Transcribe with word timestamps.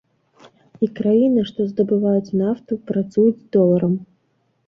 І 0.85 0.87
краіны, 0.99 1.43
што 1.49 1.65
здабываюць 1.71 2.35
нафту, 2.43 2.79
працуюць 2.93 3.37
з 3.43 3.45
доларам. 3.57 3.93